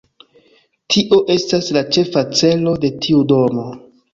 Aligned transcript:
Tio 0.95 1.19
estas 1.35 1.69
la 1.77 1.83
ĉefa 1.97 2.25
celo 2.41 2.77
de 2.87 2.95
tiu 3.05 3.25
domo. 3.35 3.71